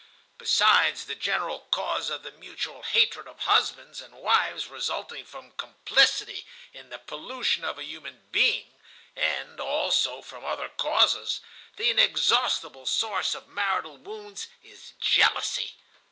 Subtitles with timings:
[0.39, 6.47] Besides the general cause of the mutual hatred of husbands and wives resulting from complicity
[6.73, 8.73] in the pollution of a human being,
[9.15, 11.39] and also from other causes,
[11.75, 15.75] the inexhaustible source of marital wounds is jealousy.